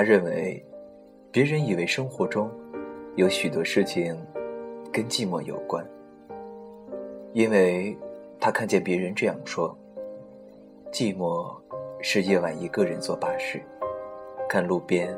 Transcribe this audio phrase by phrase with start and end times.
[0.00, 0.64] 他认为，
[1.30, 2.50] 别人以为生活中
[3.16, 4.16] 有许多事情
[4.90, 5.86] 跟寂寞有关，
[7.34, 7.94] 因为
[8.40, 9.76] 他看见别人这样说：
[10.90, 11.54] 寂寞
[12.00, 13.60] 是夜晚一个人坐巴士，
[14.48, 15.14] 看路边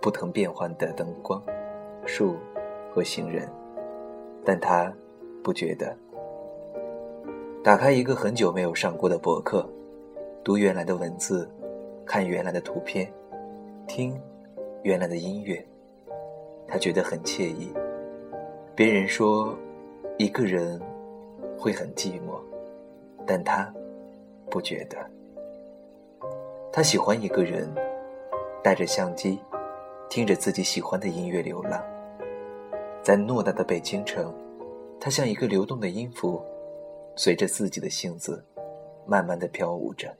[0.00, 1.40] 不同变换的灯光、
[2.04, 2.34] 树
[2.90, 3.48] 和行人，
[4.44, 4.92] 但他
[5.44, 5.96] 不觉得。
[7.62, 9.64] 打开一个很久没有上过的博客，
[10.42, 11.48] 读原来的文字，
[12.04, 13.08] 看原来的图片，
[13.86, 14.20] 听
[14.82, 15.64] 原来的音乐，
[16.66, 17.72] 他觉得很惬意。
[18.74, 19.56] 别人说
[20.18, 20.80] 一个人
[21.58, 22.40] 会很寂寞，
[23.26, 23.72] 但他
[24.50, 24.96] 不觉得。
[26.72, 27.72] 他喜欢一个人，
[28.62, 29.38] 带着相机，
[30.08, 31.82] 听着自己喜欢的音乐流浪，
[33.02, 34.34] 在偌大的北京城，
[34.98, 36.42] 他像一个流动的音符。
[37.16, 38.44] 随着自己的性子，
[39.06, 40.12] 慢慢的飘舞着。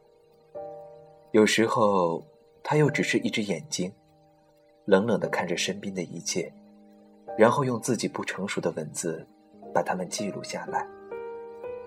[1.32, 2.22] 有时候，
[2.66, 3.92] 他又只是一只眼睛，
[4.86, 6.50] 冷冷的看着身边的一切，
[7.36, 9.24] 然后用自己不成熟的文字，
[9.74, 10.84] 把它们记录下来。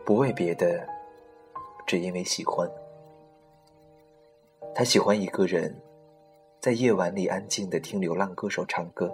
[0.06, 0.88] 不为别的，
[1.88, 2.70] 只因为喜欢。
[4.76, 5.76] 他喜欢一个人，
[6.60, 9.12] 在夜晚里安静的听流浪歌手唱歌，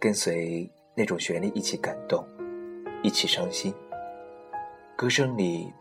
[0.00, 2.26] 跟随那种旋律一起感动，
[3.04, 3.72] 一起伤心。
[4.96, 5.72] 歌声里，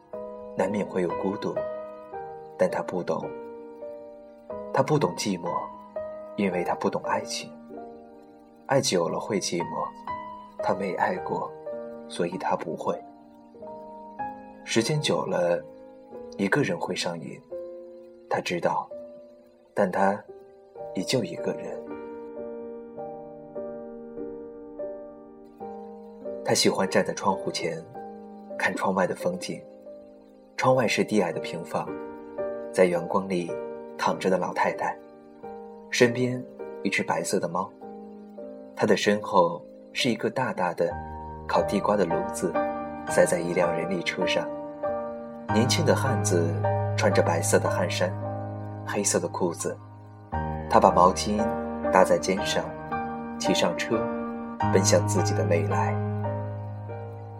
[0.56, 1.56] 难免会有孤独，
[2.56, 3.28] 但他不懂。
[4.80, 5.49] 他不懂寂寞，
[6.38, 7.52] 因为他不懂爱情。
[8.67, 9.86] 爱久了会寂寞，
[10.63, 11.52] 他没爱过，
[12.08, 12.97] 所以他不会。
[14.63, 15.61] 时间久了，
[16.38, 17.38] 一个人会上瘾，
[18.30, 18.89] 他知道，
[19.73, 20.17] 但他
[20.95, 21.77] 也就一个人。
[26.45, 27.83] 他喜欢站在窗户前。
[28.58, 29.61] 看窗外的风景，
[30.55, 31.86] 窗外是低矮的平房，
[32.71, 33.52] 在阳光里
[33.99, 34.98] 躺着的老太太，
[35.92, 36.42] 身边
[36.83, 37.70] 一只白色的猫，
[38.73, 39.61] 她的身后
[39.92, 40.89] 是一个大大的
[41.45, 42.54] 烤地瓜的炉子，
[43.10, 44.48] 塞在一辆人力车上。
[45.54, 46.48] 年轻的汉子
[46.95, 48.10] 穿着白色的汗衫，
[48.87, 49.77] 黑色的裤子，
[50.70, 51.37] 他把毛巾
[51.92, 52.64] 搭在肩上，
[53.37, 53.98] 骑上车，
[54.71, 55.93] 奔向自己的未来。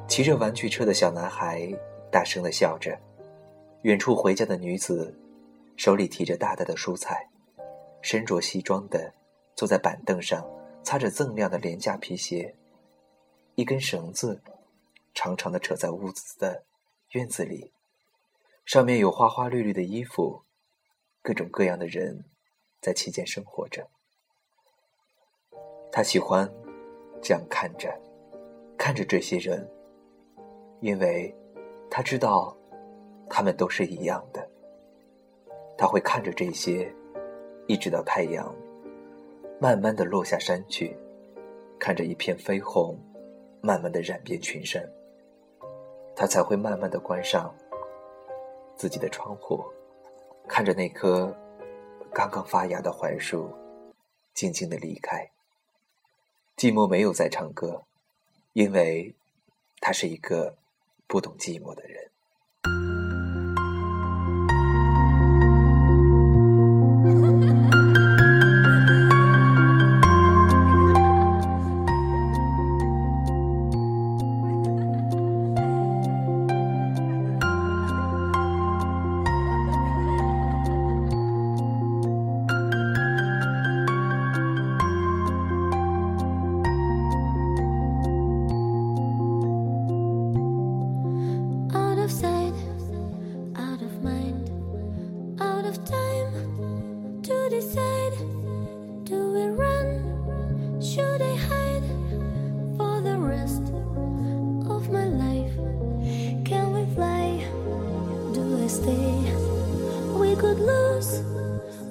[0.08, 1.72] 骑着玩具车的小男孩
[2.12, 2.98] 大声的笑着，
[3.84, 5.16] 远处回家的女子
[5.80, 7.30] 手里提着大大的蔬菜，
[8.02, 9.14] 身着西装的
[9.56, 10.46] 坐在板凳上，
[10.84, 12.54] 擦着锃亮的廉价皮鞋，
[13.56, 14.42] 一根绳子
[15.14, 16.66] 长长的扯在屋子的
[17.12, 17.72] 院子里，
[18.66, 20.44] 上面有花花绿绿的衣服，
[21.22, 22.26] 各种各样的人
[22.82, 23.88] 在其间生活着。
[25.94, 26.52] 他喜欢
[27.22, 27.98] 这样看着，
[28.78, 29.66] 看着这些人。
[30.82, 31.34] 因为，
[31.90, 32.58] 他知道，
[33.30, 34.49] 他们都是一样的。
[35.80, 36.94] 他会看着这些，
[37.66, 38.54] 一直到太阳
[39.62, 40.94] 慢慢的落下山去，
[41.80, 43.00] 看着一片绯红，
[43.62, 44.86] 慢慢的染遍群山。
[46.18, 47.56] 他才会慢慢的关上
[48.76, 49.64] 自己的窗户，
[50.50, 51.34] 看着那棵
[52.12, 53.50] 刚刚发芽的槐树，
[54.34, 55.32] 静静的离开。
[56.58, 57.86] 寂寞没有在唱歌，
[58.52, 59.16] 因为，
[59.80, 60.58] 他是一个。
[61.08, 62.09] 不懂寂寞的人。
[95.70, 98.18] of time to decide
[99.04, 100.82] do we run?
[100.82, 101.88] Should I hide
[102.76, 103.62] for the rest
[104.74, 105.56] of my life?
[106.44, 107.46] Can we fly?
[108.34, 109.14] Do I stay?
[110.18, 111.22] We could lose,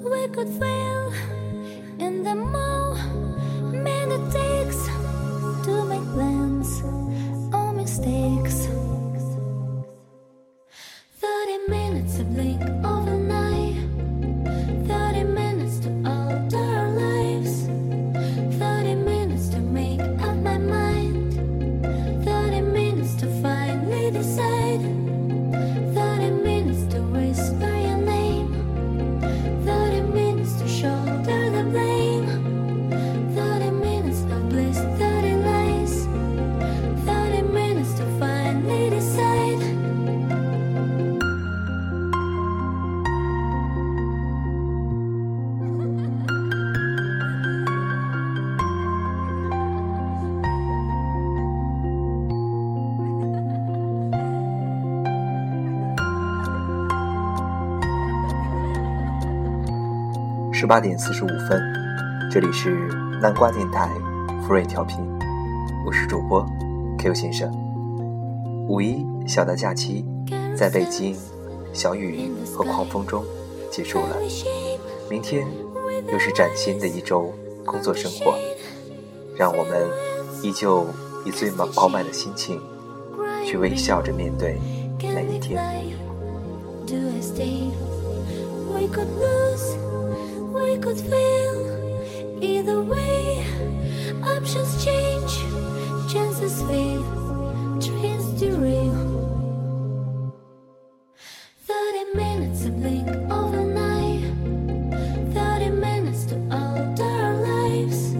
[0.03, 1.13] we could fail
[1.99, 4.79] in the moment it takes
[5.65, 6.81] to make plans
[7.53, 8.67] or mistakes.
[11.21, 12.78] 30 minutes of blink.
[60.59, 61.57] 十八点四十五分，
[62.29, 62.89] 这里是
[63.21, 63.89] 南瓜电台
[64.45, 64.97] 福瑞调频，
[65.85, 66.45] 我是主播
[66.97, 67.49] Q 先生。
[68.67, 70.05] 五一小的假期，
[70.57, 71.15] 在北京
[71.71, 73.23] 小雨和狂风中
[73.71, 74.17] 结束了，
[75.09, 75.47] 明天
[76.11, 77.33] 又是崭新的一周
[77.65, 78.37] 工作生活，
[79.37, 79.87] 让我们
[80.43, 80.85] 依旧
[81.25, 82.61] 以最满饱满的心情
[83.45, 84.59] 去微笑着面对
[84.99, 85.57] 每一天。
[90.69, 91.57] We could fail.
[92.41, 93.43] Either way,
[94.23, 95.33] options change,
[96.11, 97.03] chances fail,
[97.81, 98.97] trains derail.
[101.69, 104.23] Thirty minutes to blink overnight,
[105.33, 108.13] thirty minutes to alter our lives,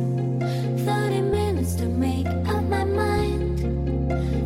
[0.88, 3.60] thirty minutes to make up my mind,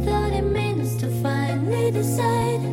[0.05, 2.72] thirty minutes to finally decide.